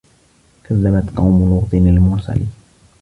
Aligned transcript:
كَذَّبَت 0.63 1.09
قَومُ 1.17 1.49
لوطٍ 1.49 1.73
المُرسَلينَ 1.73 2.51